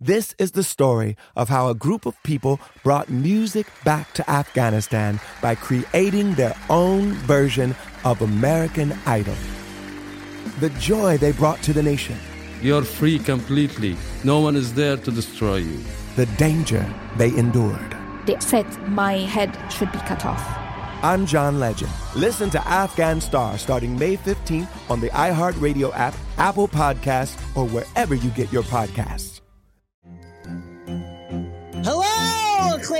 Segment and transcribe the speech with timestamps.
[0.00, 5.18] This is the story of how a group of people brought music back to Afghanistan
[5.42, 9.34] by creating their own version of American Idol.
[10.60, 12.16] The joy they brought to the nation,
[12.62, 13.96] You're free completely.
[14.22, 15.80] No one is there to destroy you.
[16.16, 16.84] the danger
[17.16, 17.96] they endured.
[18.26, 20.42] They said my head should be cut off.
[21.02, 21.90] I'm John Legend.
[22.16, 28.14] Listen to Afghan Star starting May 15th on the iHeartRadio app, Apple Podcasts, or wherever
[28.16, 29.37] you get your podcasts.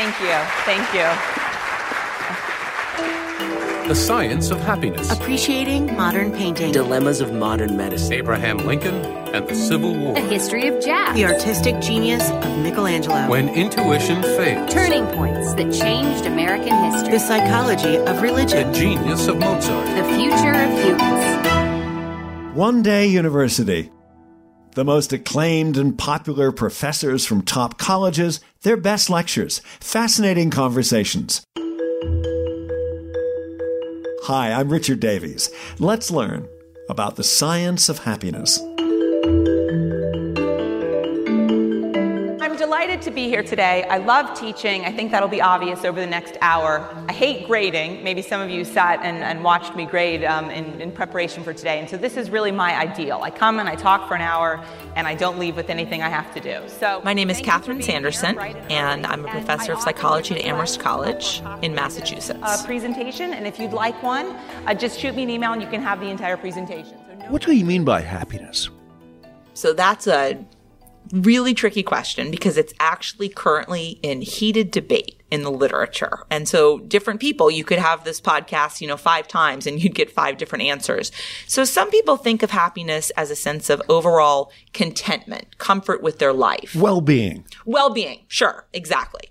[0.00, 0.38] Thank you.
[0.64, 1.06] Thank you.
[3.86, 5.12] The Science of Happiness.
[5.12, 6.72] Appreciating modern painting.
[6.72, 8.14] Dilemmas of modern medicine.
[8.14, 10.14] Abraham Lincoln and the Civil War.
[10.14, 11.14] The history of jazz.
[11.14, 13.28] The artistic genius of Michelangelo.
[13.28, 14.72] When intuition fails.
[14.72, 17.12] Turning points that changed American history.
[17.12, 18.72] The psychology of religion.
[18.72, 19.84] The genius of Mozart.
[19.84, 22.56] The future of humans.
[22.56, 23.92] One Day University.
[24.74, 31.42] The most acclaimed and popular professors from top colleges, their best lectures, fascinating conversations.
[34.24, 35.50] Hi, I'm Richard Davies.
[35.80, 36.48] Let's learn
[36.88, 38.60] about the science of happiness.
[42.70, 43.82] Delighted to be here today.
[43.90, 44.84] I love teaching.
[44.84, 46.88] I think that'll be obvious over the next hour.
[47.08, 48.04] I hate grading.
[48.04, 51.52] Maybe some of you sat and, and watched me grade um, in, in preparation for
[51.52, 51.80] today.
[51.80, 53.22] And so this is really my ideal.
[53.24, 54.64] I come and I talk for an hour
[54.94, 56.60] and I don't leave with anything I have to do.
[56.68, 61.42] So my name is Catherine Sanderson, and I'm a professor of psychology at Amherst College
[61.62, 62.38] in Massachusetts.
[62.40, 64.26] A presentation, and if you'd like one,
[64.66, 66.96] uh, just shoot me an email and you can have the entire presentation.
[67.08, 68.70] So no- What do you mean by happiness?
[69.54, 70.38] So that's a
[71.12, 76.24] really tricky question because it's actually currently in heated debate in the literature.
[76.30, 79.94] And so different people, you could have this podcast, you know, five times and you'd
[79.94, 81.12] get five different answers.
[81.46, 86.32] So some people think of happiness as a sense of overall contentment, comfort with their
[86.32, 86.74] life.
[86.74, 87.44] Well being.
[87.64, 88.24] Well being.
[88.28, 88.66] Sure.
[88.72, 89.22] Exactly.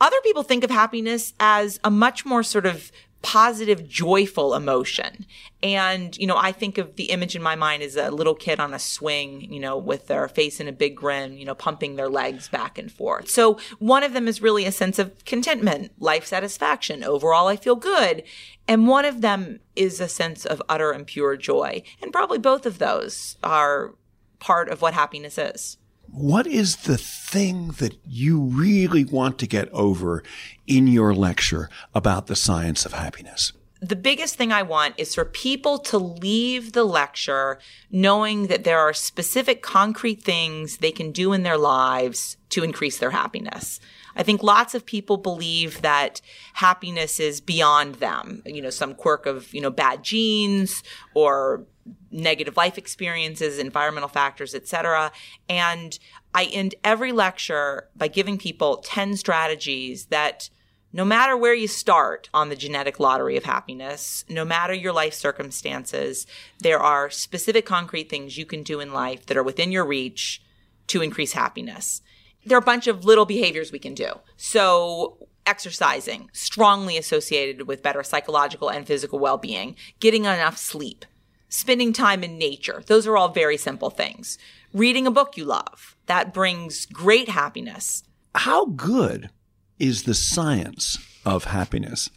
[0.00, 2.92] Other people think of happiness as a much more sort of
[3.22, 5.26] positive, joyful emotion.
[5.62, 8.60] And, you know, I think of the image in my mind as a little kid
[8.60, 11.96] on a swing, you know, with their face in a big grin, you know, pumping
[11.96, 13.28] their legs back and forth.
[13.28, 17.02] So one of them is really a sense of contentment, life satisfaction.
[17.02, 18.22] Overall, I feel good.
[18.68, 21.82] And one of them is a sense of utter and pure joy.
[22.00, 23.94] And probably both of those are
[24.38, 25.76] part of what happiness is.
[26.10, 30.22] What is the thing that you really want to get over
[30.66, 33.52] in your lecture about the science of happiness?
[33.80, 37.58] the biggest thing I want is for people to leave the lecture
[37.90, 42.98] knowing that there are specific concrete things they can do in their lives to increase
[42.98, 43.78] their happiness.
[44.16, 46.20] I think lots of people believe that
[46.54, 50.82] happiness is beyond them, you know, some quirk of, you know, bad genes
[51.14, 51.64] or
[52.10, 55.12] negative life experiences, environmental factors, etc.
[55.48, 55.98] And
[56.34, 60.50] I end every lecture by giving people 10 strategies that
[60.92, 65.12] no matter where you start on the genetic lottery of happiness, no matter your life
[65.12, 66.26] circumstances,
[66.60, 70.42] there are specific concrete things you can do in life that are within your reach
[70.86, 72.00] to increase happiness.
[72.46, 74.12] There are a bunch of little behaviors we can do.
[74.38, 81.04] So exercising, strongly associated with better psychological and physical well-being, getting enough sleep,
[81.48, 82.82] spending time in nature.
[82.86, 84.38] Those are all very simple things.
[84.72, 85.96] Reading a book you love.
[86.06, 88.04] That brings great happiness.
[88.34, 89.30] How good
[89.78, 92.10] is the science of happiness?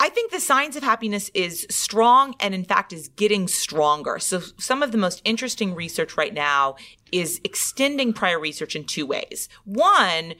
[0.00, 4.18] I think the science of happiness is strong and in fact is getting stronger.
[4.18, 6.74] So some of the most interesting research right now
[7.12, 9.48] is extending prior research in two ways.
[9.64, 10.34] One,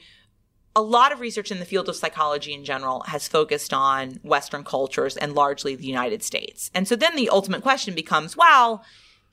[0.75, 4.63] a lot of research in the field of psychology in general has focused on Western
[4.63, 6.71] cultures and largely the United States.
[6.73, 8.83] And so then the ultimate question becomes, well,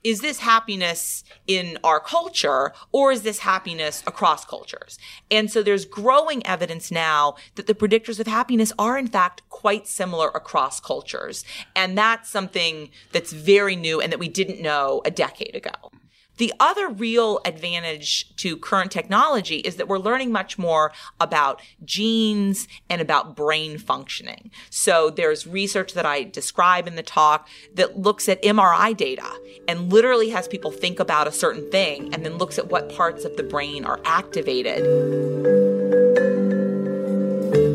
[0.02, 4.98] is this happiness in our culture or is this happiness across cultures?
[5.30, 9.86] And so there's growing evidence now that the predictors of happiness are in fact quite
[9.86, 11.44] similar across cultures.
[11.76, 15.92] And that's something that's very new and that we didn't know a decade ago.
[16.36, 22.66] The other real advantage to current technology is that we're learning much more about genes
[22.88, 24.50] and about brain functioning.
[24.70, 29.30] So there's research that I describe in the talk that looks at MRI data
[29.68, 33.24] and literally has people think about a certain thing and then looks at what parts
[33.24, 34.80] of the brain are activated.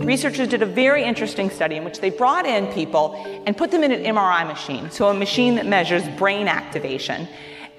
[0.03, 3.15] Researchers did a very interesting study in which they brought in people
[3.45, 7.27] and put them in an MRI machine, so a machine that measures brain activation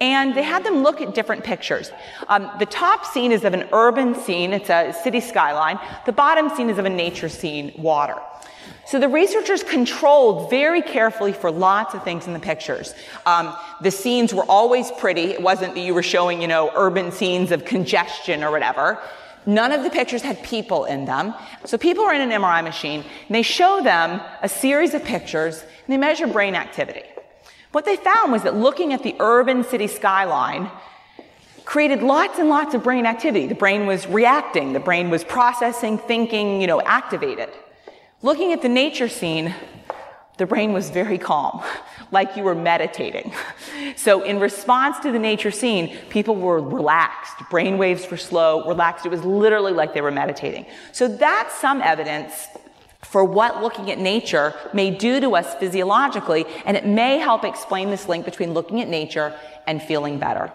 [0.00, 1.90] and they had them look at different pictures.
[2.28, 5.78] Um, the top scene is of an urban scene, it's a city skyline.
[6.04, 8.16] The bottom scene is of a nature scene, water.
[8.86, 12.94] So the researchers controlled very carefully for lots of things in the pictures.
[13.26, 15.32] Um, the scenes were always pretty.
[15.32, 19.00] It wasn't that you were showing, you know, urban scenes of congestion or whatever.
[19.44, 21.34] None of the pictures had people in them.
[21.64, 25.62] So people are in an MRI machine and they show them a series of pictures
[25.62, 27.02] and they measure brain activity.
[27.72, 30.70] What they found was that looking at the urban city skyline
[31.64, 33.46] created lots and lots of brain activity.
[33.46, 37.50] The brain was reacting, the brain was processing, thinking, you know, activated.
[38.22, 39.54] Looking at the nature scene,
[40.38, 41.62] the brain was very calm,
[42.10, 43.32] like you were meditating.
[43.94, 47.36] So, in response to the nature scene, people were relaxed.
[47.50, 49.06] Brain waves were slow, relaxed.
[49.06, 50.66] It was literally like they were meditating.
[50.92, 52.48] So, that's some evidence
[53.16, 57.88] for what looking at nature may do to us physiologically, and it may help explain
[57.88, 59.34] this link between looking at nature
[59.66, 60.52] and feeling better.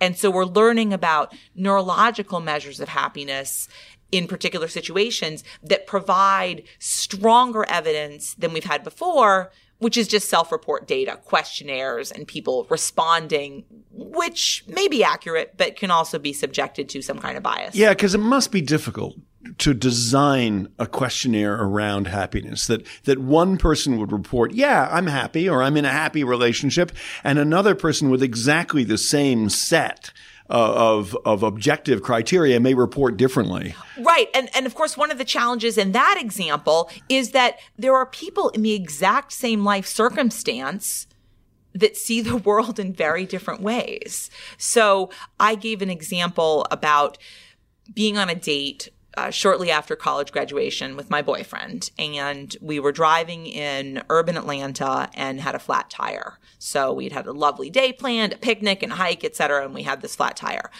[0.00, 3.66] And so we're learning about neurological measures of happiness
[4.12, 10.52] in particular situations that provide stronger evidence than we've had before, which is just self
[10.52, 16.88] report data, questionnaires, and people responding, which may be accurate, but can also be subjected
[16.90, 17.74] to some kind of bias.
[17.74, 19.16] Yeah, because it must be difficult
[19.56, 25.48] to design a questionnaire around happiness that that one person would report yeah i'm happy
[25.48, 26.92] or i'm in a happy relationship
[27.24, 30.12] and another person with exactly the same set
[30.50, 33.74] uh, of of objective criteria may report differently.
[33.98, 37.94] Right and and of course one of the challenges in that example is that there
[37.94, 41.06] are people in the exact same life circumstance
[41.74, 44.30] that see the world in very different ways.
[44.56, 47.18] So i gave an example about
[47.92, 52.92] being on a date uh, shortly after college graduation with my boyfriend, and we were
[52.92, 56.38] driving in urban Atlanta and had a flat tire.
[56.60, 59.82] So we'd had a lovely day planned, a picnic and a hike, etc., and we
[59.82, 60.70] had this flat tire.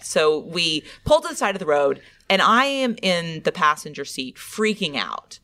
[0.00, 2.00] So we pulled to the side of the road,
[2.30, 5.40] and I am in the passenger seat freaking out.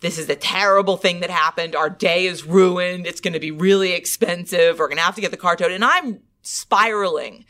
[0.00, 1.76] This is a terrible thing that happened.
[1.76, 3.06] Our day is ruined.
[3.06, 4.80] It's going to be really expensive.
[4.80, 5.70] We're going to have to get the car towed.
[5.70, 7.44] And I'm spiraling.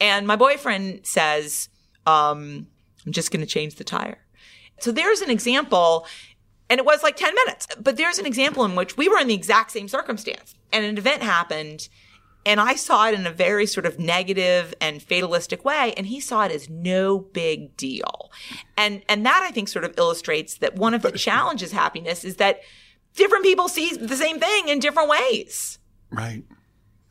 [0.00, 1.70] And my boyfriend says,
[2.04, 2.66] um,
[3.06, 4.18] I'm just going to change the tire.
[4.80, 6.06] So there's an example,
[6.68, 9.28] and it was like 10 minutes, but there's an example in which we were in
[9.28, 11.88] the exact same circumstance and an event happened
[12.46, 16.20] and I saw it in a very sort of negative and fatalistic way, and he
[16.20, 18.30] saw it as no big deal.
[18.76, 22.36] And and that I think sort of illustrates that one of the challenges happiness is
[22.36, 22.60] that
[23.14, 25.78] different people see the same thing in different ways.
[26.10, 26.44] Right.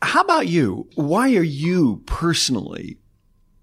[0.02, 0.90] How about you?
[0.96, 2.98] Why are you personally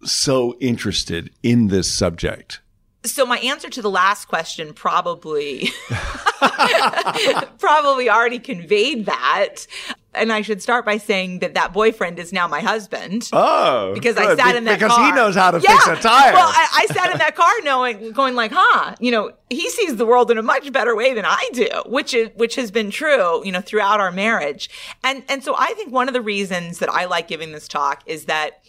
[0.03, 2.61] so interested in this subject?
[3.05, 5.71] So my answer to the last question probably
[7.59, 9.67] probably already conveyed that.
[10.13, 13.31] And I should start by saying that that boyfriend is now my husband.
[13.33, 14.27] Oh, because good.
[14.27, 15.07] I sat in that because car.
[15.07, 15.79] he knows how to yeah.
[15.79, 16.33] fix a tire.
[16.35, 19.97] Well, I, I sat in that car knowing, going like, huh, you know, he sees
[19.97, 22.91] the world in a much better way than I do, which is which has been
[22.91, 24.69] true, you know, throughout our marriage.
[25.05, 28.03] And and so I think one of the reasons that I like giving this talk
[28.05, 28.60] is that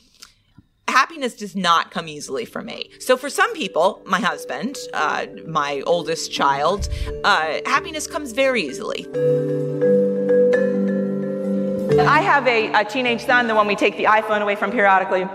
[0.87, 2.91] happiness does not come easily for me.
[2.99, 6.89] So for some people, my husband, uh, my oldest child,
[7.23, 9.07] uh, happiness comes very easily.
[11.99, 15.25] I have a, a, teenage son, the one we take the iPhone away from periodically.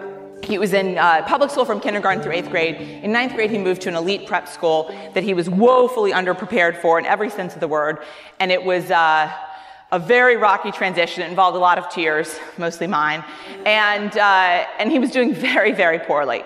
[0.43, 2.77] He was in uh, public school from kindergarten through eighth grade.
[2.77, 6.81] In ninth grade, he moved to an elite prep school that he was woefully underprepared
[6.81, 7.99] for in every sense of the word.
[8.41, 9.31] And it was, uh,
[9.93, 11.23] a very rocky transition.
[11.23, 13.25] It involved a lot of tears, mostly mine.
[13.65, 16.45] And, uh, and he was doing very, very poorly.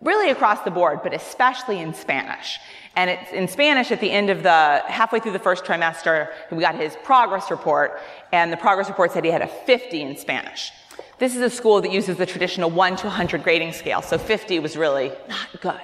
[0.00, 2.58] Really across the board, but especially in Spanish.
[2.96, 6.60] And it's in Spanish at the end of the, halfway through the first trimester, we
[6.60, 8.00] got his progress report,
[8.32, 10.72] and the progress report said he had a 50 in Spanish.
[11.18, 14.60] This is a school that uses the traditional 1 to 100 grading scale, so 50
[14.60, 15.80] was really not good.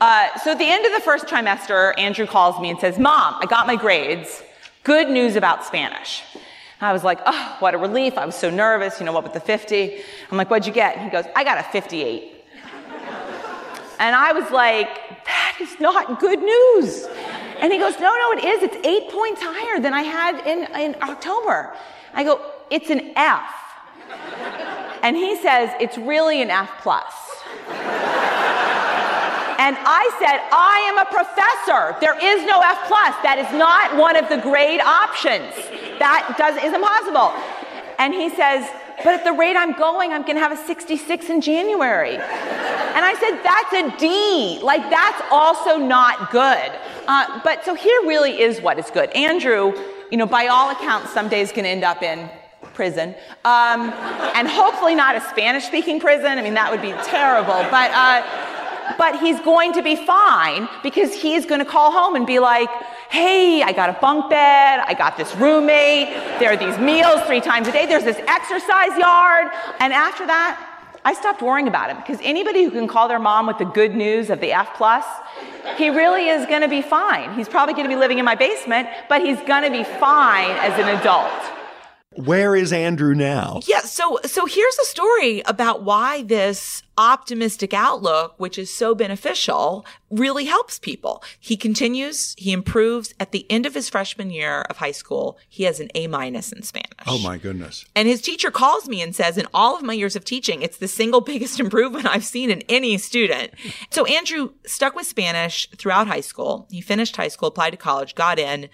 [0.00, 3.34] Uh, so at the end of the first trimester, Andrew calls me and says, Mom,
[3.40, 4.42] I got my grades.
[4.84, 6.24] Good news about Spanish.
[6.80, 8.18] I was like, oh, what a relief.
[8.18, 8.98] I was so nervous.
[8.98, 10.02] You know, what with the 50?
[10.30, 10.98] I'm like, what'd you get?
[10.98, 12.44] He goes, I got a 58.
[14.00, 14.88] And I was like,
[15.24, 17.06] that is not good news.
[17.60, 18.62] And he goes, no, no, it is.
[18.64, 21.72] It's eight points higher than I had in, in October.
[22.12, 23.48] I go, it's an F.
[25.04, 27.31] And he says, it's really an F plus.
[29.62, 31.94] And I said, I am a professor.
[32.00, 33.14] There is no F plus.
[33.22, 35.54] That is not one of the grade options.
[36.02, 37.30] That does is impossible.
[38.00, 38.68] And he says,
[39.04, 42.16] but at the rate I'm going, I'm going to have a 66 in January.
[42.16, 44.58] And I said, that's a D.
[44.64, 46.72] Like, that's also not good.
[47.06, 49.10] Uh, but so here really is what is good.
[49.10, 49.72] Andrew,
[50.10, 52.28] you know, by all accounts, someday is going to end up in
[52.74, 53.14] prison.
[53.44, 53.94] Um,
[54.34, 56.36] and hopefully not a Spanish speaking prison.
[56.36, 57.62] I mean, that would be terrible.
[57.70, 58.41] But, uh,
[58.98, 62.68] but he's going to be fine because he's going to call home and be like,
[63.10, 66.08] hey, I got a bunk bed, I got this roommate,
[66.38, 69.48] there are these meals three times a day, there's this exercise yard.
[69.80, 70.68] And after that,
[71.04, 73.94] I stopped worrying about him because anybody who can call their mom with the good
[73.94, 75.04] news of the F plus,
[75.76, 77.34] he really is going to be fine.
[77.34, 80.50] He's probably going to be living in my basement, but he's going to be fine
[80.58, 81.61] as an adult.
[82.16, 83.60] Where is Andrew now?
[83.66, 89.86] Yeah, so so here's a story about why this optimistic outlook, which is so beneficial,
[90.10, 91.22] really helps people.
[91.40, 93.14] He continues, he improves.
[93.18, 96.52] At the end of his freshman year of high school, he has an A minus
[96.52, 96.90] in Spanish.
[97.06, 97.84] Oh my goodness.
[97.94, 100.78] And his teacher calls me and says, in all of my years of teaching, it's
[100.78, 103.52] the single biggest improvement I've seen in any student.
[103.90, 106.68] So Andrew stuck with Spanish throughout high school.
[106.70, 108.68] He finished high school, applied to college, got in,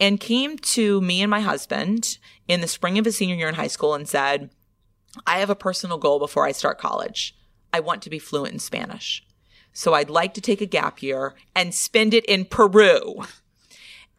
[0.00, 3.54] and came to me and my husband in the spring of his senior year in
[3.54, 4.50] high school and said,
[5.26, 7.36] I have a personal goal before I start college.
[7.72, 9.24] I want to be fluent in Spanish.
[9.72, 13.24] So I'd like to take a gap year and spend it in Peru.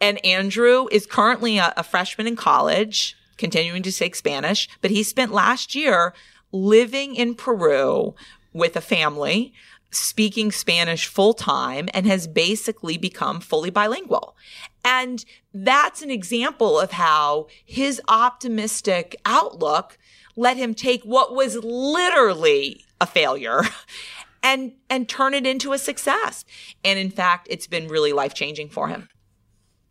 [0.02, 5.04] And Andrew is currently a, a freshman in college, continuing to take Spanish, but he
[5.04, 6.14] spent last year
[6.52, 8.16] living in Peru
[8.54, 9.54] with a family
[9.92, 14.36] speaking Spanish full time and has basically become fully bilingual.
[14.84, 19.98] And that's an example of how his optimistic outlook
[20.36, 23.62] let him take what was literally a failure
[24.44, 26.46] and and turn it into a success.
[26.84, 29.10] And in fact, it's been really life-changing for him.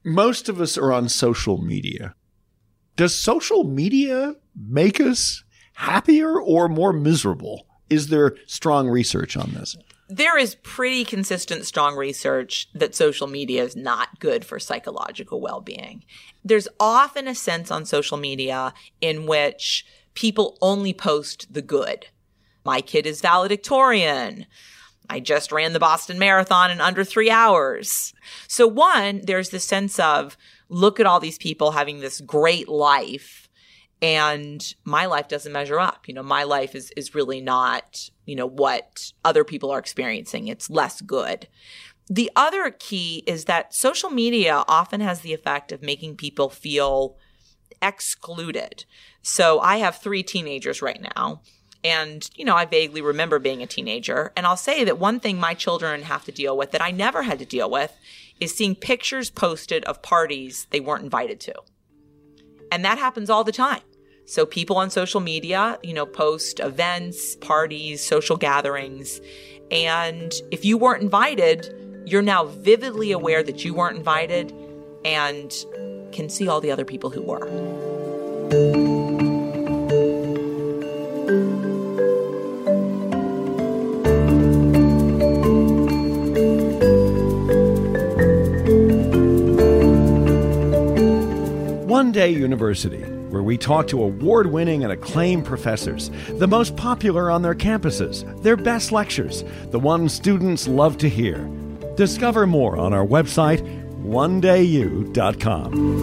[0.05, 2.15] Most of us are on social media.
[2.97, 7.68] Does social media make us happier or more miserable?
[7.91, 9.77] Is there strong research on this?
[10.09, 15.61] there is pretty consistent, strong research that social media is not good for psychological well
[15.61, 16.03] being.
[16.45, 22.07] There's often a sense on social media in which people only post the good.
[22.65, 24.47] My kid is valedictorian.
[25.11, 28.13] I just ran the Boston Marathon in under three hours.
[28.47, 30.37] So, one, there's the sense of
[30.71, 33.38] look at all these people having this great life
[34.01, 36.07] and my life doesn't measure up.
[36.07, 40.49] You know my life is is really not you know what other people are experiencing.
[40.49, 41.49] It's less good.
[42.09, 47.17] The other key is that social media often has the effect of making people feel
[47.83, 48.85] excluded.
[49.23, 51.43] So i have three teenagers right now
[51.85, 54.33] and you know i vaguely remember being a teenager.
[54.37, 57.23] And i'll say that one thing my children have to deal with that i never
[57.23, 57.97] had to deal with
[58.41, 61.55] is seeing pictures posted of parties they weren't invited to.
[62.71, 63.81] And that happens all the time.
[64.29, 69.23] So people on social media, you know, post events, parties, social gatherings.
[69.71, 74.53] And if you weren't invited, you're now vividly aware that you weren't invited
[75.03, 75.51] and
[76.13, 77.49] can see all the other people who were.
[91.87, 97.31] One Day University, where we talk to award winning and acclaimed professors, the most popular
[97.31, 101.49] on their campuses, their best lectures, the ones students love to hear.
[101.97, 103.61] Discover more on our website,
[104.03, 105.99] onedayu.com.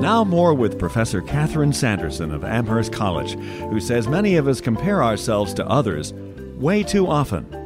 [0.00, 3.34] Now, more with Professor Catherine Sanderson of Amherst College,
[3.70, 6.12] who says many of us compare ourselves to others
[6.56, 7.63] way too often.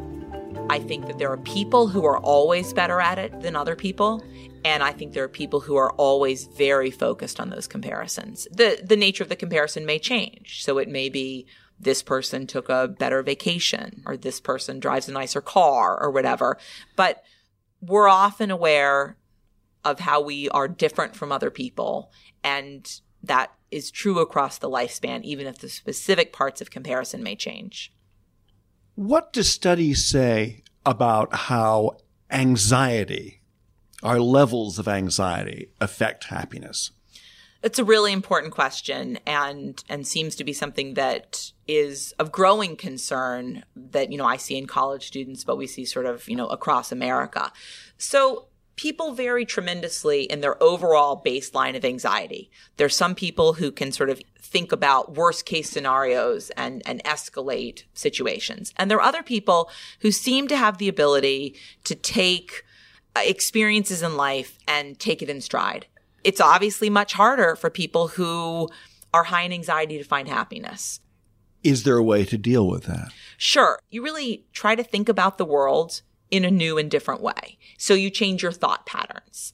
[0.71, 4.23] I think that there are people who are always better at it than other people.
[4.65, 8.47] And I think there are people who are always very focused on those comparisons.
[8.51, 10.63] The, the nature of the comparison may change.
[10.63, 11.47] So it may be
[11.81, 16.59] this person took a better vacation or this person drives a nicer car or whatever.
[16.97, 17.23] But
[17.81, 19.17] we're often aware
[19.85, 22.11] of how we are different from other people.
[22.45, 27.37] And that is true across the lifespan, even if the specific parts of comparison may
[27.37, 27.93] change.
[28.99, 31.99] What do studies say about how
[32.33, 33.43] anxiety
[34.03, 36.91] our levels of anxiety affect happiness?
[37.63, 42.75] It's a really important question and and seems to be something that is of growing
[42.75, 46.35] concern that you know I see in college students but we see sort of, you
[46.35, 47.53] know, across America.
[47.99, 52.51] So people vary tremendously in their overall baseline of anxiety.
[52.79, 57.85] There's some people who can sort of think about worst case scenarios and, and escalate
[57.95, 58.73] situations.
[58.77, 62.65] And there are other people who seem to have the ability to take
[63.15, 65.87] uh, experiences in life and take it in stride.
[66.25, 68.69] It's obviously much harder for people who
[69.15, 71.01] are high in anxiety to find happiness.
[71.63, 73.13] Is there a way to deal with that?
[73.37, 73.79] Sure.
[73.91, 77.59] You really try to think about the world in a new and different way.
[77.79, 79.53] So you change your thought patterns.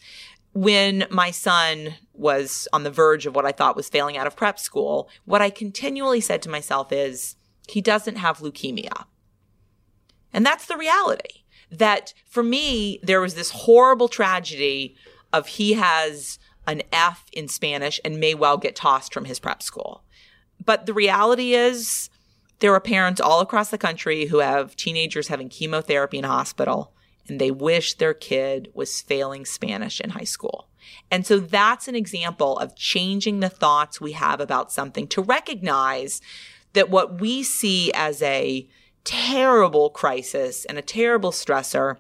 [0.53, 4.37] When my son was on the verge of what I thought was failing out of
[4.37, 7.37] prep school, what I continually said to myself is,
[7.69, 9.07] he doesn't have leukemia.
[10.33, 11.45] And that's the reality.
[11.71, 14.97] That for me, there was this horrible tragedy
[15.33, 19.63] of he has an F in Spanish and may well get tossed from his prep
[19.63, 20.05] school.
[20.65, 22.11] But the reality is,
[22.61, 26.95] there are parents all across the country who have teenagers having chemotherapy in hospital
[27.29, 30.69] and they wish their kid was failing Spanish in high school.
[31.11, 36.21] And so that's an example of changing the thoughts we have about something to recognize
[36.73, 38.69] that what we see as a
[39.05, 41.97] terrible crisis and a terrible stressor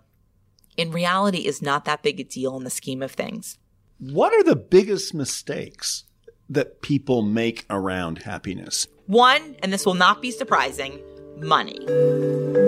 [0.76, 3.58] in reality is not that big a deal in the scheme of things.
[3.98, 6.04] What are the biggest mistakes
[6.48, 8.86] that people make around happiness?
[9.06, 11.00] One, and this will not be surprising,
[11.38, 12.63] money.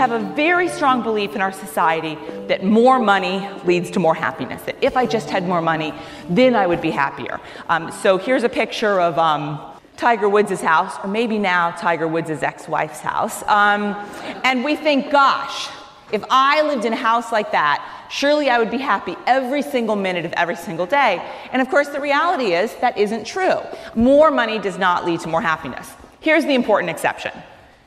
[0.00, 2.16] Have a very strong belief in our society
[2.46, 4.62] that more money leads to more happiness.
[4.62, 5.92] That if I just had more money,
[6.30, 7.38] then I would be happier.
[7.68, 9.60] Um, so here's a picture of um,
[9.98, 13.42] Tiger Woods' house, or maybe now Tiger Woods' ex wife's house.
[13.42, 13.94] Um,
[14.42, 15.68] and we think, gosh,
[16.12, 19.96] if I lived in a house like that, surely I would be happy every single
[19.96, 21.20] minute of every single day.
[21.52, 23.58] And of course, the reality is that isn't true.
[23.94, 25.90] More money does not lead to more happiness.
[26.20, 27.32] Here's the important exception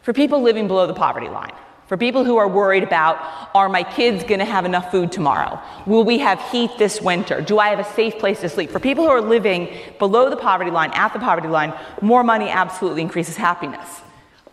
[0.03, 1.53] for people living below the poverty line.
[1.94, 3.20] For people who are worried about,
[3.53, 5.62] are my kids going to have enough food tomorrow?
[5.86, 7.40] Will we have heat this winter?
[7.40, 8.72] Do I have a safe place to sleep?
[8.72, 12.50] For people who are living below the poverty line, at the poverty line, more money
[12.50, 14.01] absolutely increases happiness.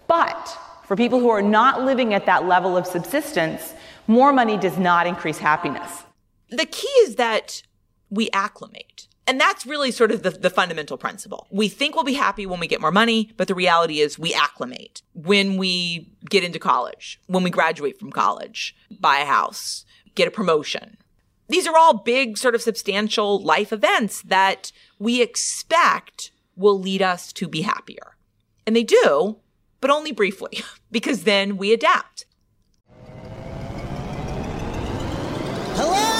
[0.06, 3.72] But for people who are not living at that level of subsistence,
[4.06, 6.02] more money does not increase happiness.
[6.50, 7.62] The key is that
[8.10, 9.08] we acclimate.
[9.30, 11.46] And that's really sort of the, the, fundamental principle.
[11.52, 14.34] We think we'll be happy when we get more money, but the reality is we
[14.34, 19.84] acclimate when we get into college, when we graduate from college, buy a house,
[20.16, 20.96] get a promotion.
[21.48, 27.32] These are all big, sort of substantial life events that we expect will lead us
[27.34, 28.16] to be happier.
[28.66, 29.36] And they do,
[29.80, 32.26] but only briefly, because then we adapt.
[35.76, 36.19] Hello,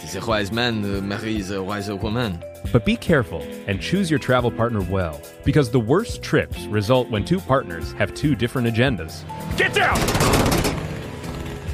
[0.00, 2.42] Tis a wise man uh, who marries a wiser woman.
[2.72, 7.24] But be careful and choose your travel partner well, because the worst trips result when
[7.24, 9.24] two partners have two different agendas.
[9.56, 9.98] Get down!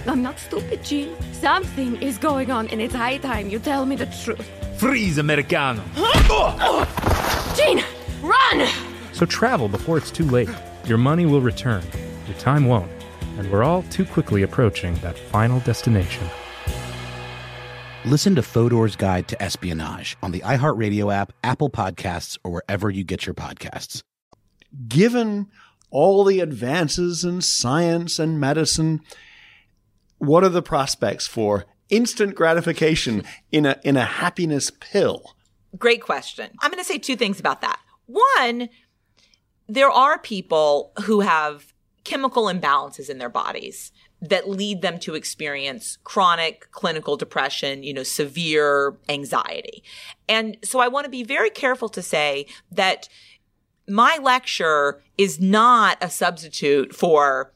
[0.08, 1.14] I'm not stupid, Gene.
[1.32, 4.48] Something is going on, and it's high time you tell me the truth.
[4.78, 5.82] Freeze, Americano!
[7.56, 7.84] Gene,
[8.22, 8.68] run!
[9.12, 10.48] So travel before it's too late.
[10.86, 11.82] Your money will return,
[12.26, 12.90] your time won't,
[13.38, 16.26] and we're all too quickly approaching that final destination.
[18.06, 23.02] Listen to Fodor's Guide to Espionage on the iHeartRadio app, Apple Podcasts, or wherever you
[23.02, 24.02] get your podcasts.
[24.86, 25.46] Given
[25.90, 29.00] all the advances in science and medicine,
[30.18, 35.34] what are the prospects for instant gratification in a in a happiness pill?
[35.78, 36.50] Great question.
[36.60, 37.80] I'm going to say two things about that.
[38.04, 38.68] One,
[39.66, 41.72] there are people who have
[42.04, 48.02] chemical imbalances in their bodies that lead them to experience chronic clinical depression, you know,
[48.02, 49.82] severe anxiety.
[50.28, 53.08] And so I want to be very careful to say that
[53.86, 57.52] my lecture is not a substitute for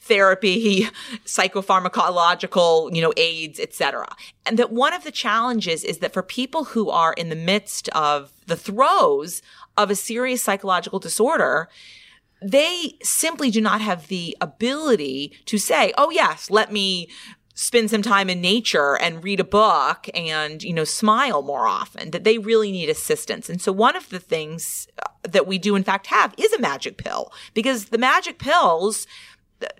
[0.00, 0.88] therapy,
[1.24, 4.08] psychopharmacological, you know, aids, etc.
[4.46, 7.88] And that one of the challenges is that for people who are in the midst
[7.90, 9.42] of the throes
[9.76, 11.68] of a serious psychological disorder,
[12.40, 17.08] they simply do not have the ability to say, oh, yes, let me
[17.54, 22.12] spend some time in nature and read a book and, you know, smile more often,
[22.12, 23.50] that they really need assistance.
[23.50, 26.60] And so one of the things uh, that we do, in fact, have is a
[26.60, 29.08] magic pill because the magic pills,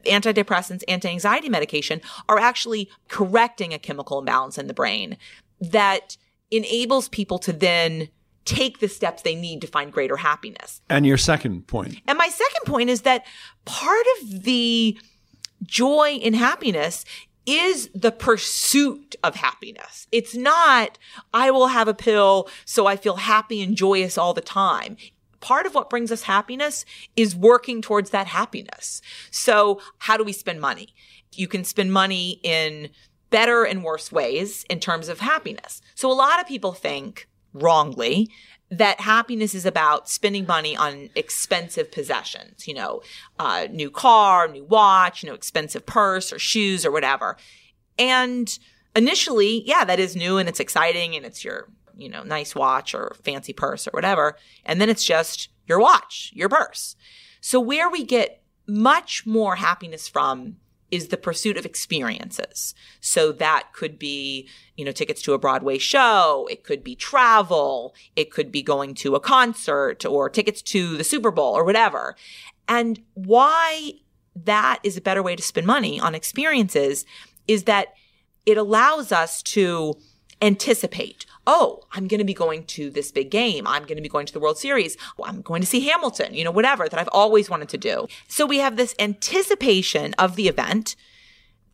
[0.06, 5.16] antidepressants, anti-anxiety medication are actually correcting a chemical imbalance in the brain
[5.60, 6.16] that
[6.50, 8.08] enables people to then
[8.48, 10.80] take the steps they need to find greater happiness.
[10.88, 12.00] And your second point.
[12.08, 13.26] And my second point is that
[13.66, 14.98] part of the
[15.64, 17.04] joy in happiness
[17.44, 20.06] is the pursuit of happiness.
[20.12, 20.98] It's not,
[21.32, 24.96] I will have a pill so I feel happy and joyous all the time.
[25.40, 26.84] Part of what brings us happiness
[27.16, 29.02] is working towards that happiness.
[29.30, 30.94] So how do we spend money?
[31.34, 32.88] You can spend money in
[33.30, 35.80] better and worse ways in terms of happiness.
[35.94, 38.30] So a lot of people think wrongly
[38.70, 43.00] that happiness is about spending money on expensive possessions, you know,
[43.38, 47.36] uh, new car, new watch, you know, expensive purse or shoes or whatever.
[47.98, 48.58] And
[48.94, 52.94] initially, yeah, that is new and it's exciting and it's your, you know, nice watch
[52.94, 54.36] or fancy purse or whatever.
[54.66, 56.94] And then it's just your watch, your purse.
[57.40, 60.56] So where we get much more happiness from
[60.90, 62.74] is the pursuit of experiences.
[63.00, 66.48] So that could be, you know, tickets to a Broadway show.
[66.50, 67.94] It could be travel.
[68.16, 72.16] It could be going to a concert or tickets to the Super Bowl or whatever.
[72.66, 73.92] And why
[74.34, 77.04] that is a better way to spend money on experiences
[77.46, 77.94] is that
[78.46, 79.94] it allows us to
[80.40, 81.26] anticipate.
[81.50, 83.66] Oh, I'm going to be going to this big game.
[83.66, 84.98] I'm going to be going to the World Series.
[85.24, 88.06] I'm going to see Hamilton, you know, whatever that I've always wanted to do.
[88.28, 90.94] So we have this anticipation of the event.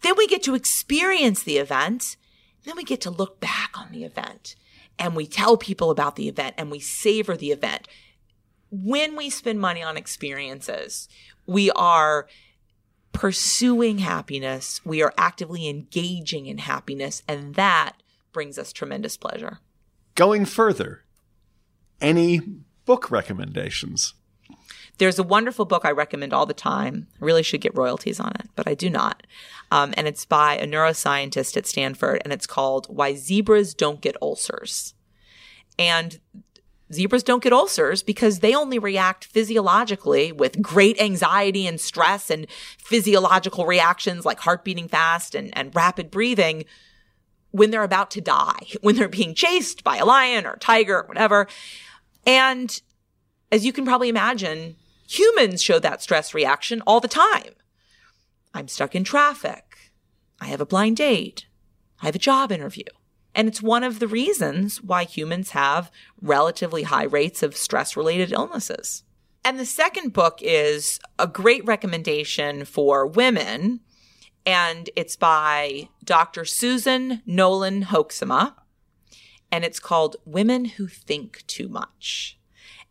[0.02, 2.16] Then we get to experience the event.
[2.62, 4.54] Then we get to look back on the event
[4.96, 7.88] and we tell people about the event and we savor the event.
[8.70, 11.08] When we spend money on experiences,
[11.46, 12.28] we are
[13.12, 14.80] pursuing happiness.
[14.84, 17.94] We are actively engaging in happiness and that
[18.34, 19.60] brings us tremendous pleasure.
[20.14, 21.04] Going further,
[22.00, 22.40] any
[22.84, 24.12] book recommendations?
[24.98, 27.08] There's a wonderful book I recommend all the time.
[27.20, 29.26] I really should get royalties on it, but I do not.
[29.70, 34.16] Um, and it's by a neuroscientist at Stanford, and it's called Why Zebras Don't Get
[34.20, 34.94] Ulcers.
[35.78, 36.20] And
[36.92, 42.46] zebras don't get ulcers because they only react physiologically with great anxiety and stress and
[42.78, 46.64] physiological reactions like heart beating fast and, and rapid breathing
[47.54, 51.02] when they're about to die, when they're being chased by a lion or a tiger
[51.02, 51.46] or whatever.
[52.26, 52.82] And
[53.52, 54.74] as you can probably imagine,
[55.08, 57.54] humans show that stress reaction all the time.
[58.52, 59.92] I'm stuck in traffic.
[60.40, 61.46] I have a blind date.
[62.02, 62.84] I have a job interview.
[63.36, 68.32] And it's one of the reasons why humans have relatively high rates of stress related
[68.32, 69.04] illnesses.
[69.44, 73.80] And the second book is a great recommendation for women
[74.46, 76.44] and it's by Dr.
[76.44, 78.54] Susan Nolen Hoeksema,
[79.50, 82.38] and it's called Women Who Think Too Much.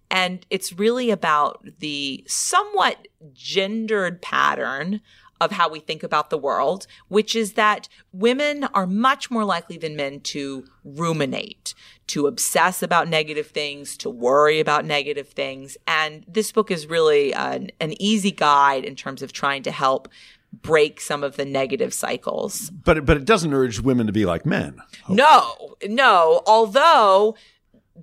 [0.10, 5.02] And it's really about the somewhat gendered pattern
[5.42, 9.78] of how we think about the world, which is that women are much more likely
[9.78, 11.74] than men to ruminate,
[12.08, 15.78] to obsess about negative things, to worry about negative things.
[15.88, 20.08] And this book is really an, an easy guide in terms of trying to help
[20.62, 22.70] break some of the negative cycles.
[22.70, 24.82] But but it doesn't urge women to be like men.
[25.10, 26.42] No, no.
[26.46, 27.36] Although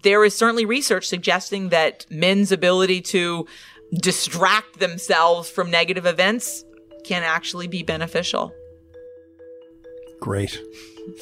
[0.03, 3.47] there is certainly research suggesting that men's ability to
[3.95, 6.65] distract themselves from negative events
[7.05, 8.53] can actually be beneficial.
[10.21, 10.61] Great.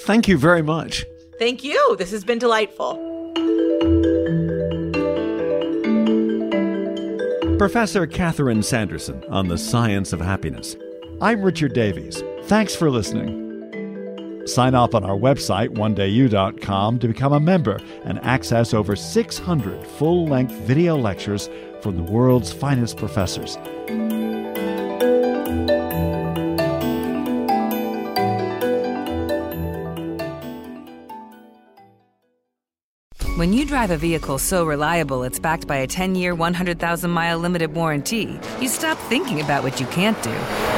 [0.01, 1.05] Thank you very much.
[1.39, 1.97] Thank you.
[1.97, 3.05] This has been delightful.
[7.59, 10.77] Professor Catherine Sanderson on the science of happiness.
[11.21, 12.23] I'm Richard Davies.
[12.45, 14.47] Thanks for listening.
[14.47, 20.29] Sign up on our website, onedayu.com, to become a member and access over 600 full
[20.29, 21.51] length video lectures
[21.81, 23.57] from the world's finest professors.
[33.37, 37.39] When you drive a vehicle so reliable it's backed by a 10 year, 100,000 mile
[37.41, 40.78] limited warranty, you stop thinking about what you can't do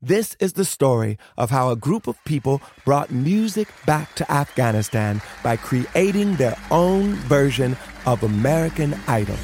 [0.00, 5.20] This is the story of how a group of people brought music back to Afghanistan
[5.42, 9.34] by creating their own version of American Idol.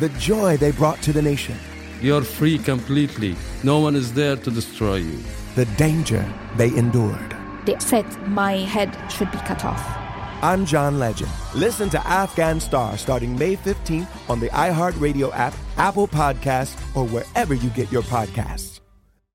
[0.00, 1.56] The joy they brought to the nation,
[2.00, 3.36] You're free completely.
[3.62, 5.18] No one is there to destroy you.
[5.54, 6.24] the danger
[6.56, 7.34] they endured.
[7.66, 9.82] They said my head should be cut off.
[10.42, 11.30] I'm John Legend.
[11.54, 17.54] Listen to Afghan Star starting May 15th on the iHeartRadio app, Apple Podcasts, or wherever
[17.54, 18.75] you get your podcasts.